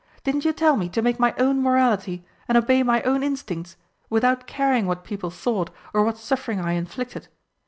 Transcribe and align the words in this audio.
"Didn't 0.23 0.45
you 0.45 0.51
tell 0.51 0.77
me 0.77 0.89
to 0.89 1.01
make 1.03 1.19
my 1.19 1.35
own 1.37 1.61
morality 1.61 2.25
and 2.47 2.57
obey 2.57 2.81
my 2.81 3.03
own 3.03 3.21
instincts, 3.21 3.77
without 4.09 4.47
caring 4.47 4.87
what 4.87 5.03
people 5.03 5.29
thought 5.29 5.69
or 5.93 6.03
what 6.03 6.17
suffering 6.17 6.59
I 6.59 6.71
inflicted? 6.71 7.27